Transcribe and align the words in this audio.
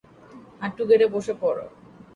হাঁটু 0.61 0.83
গেড়ে 0.89 1.05
বসে 1.13 1.33
পড়ো। 1.41 1.65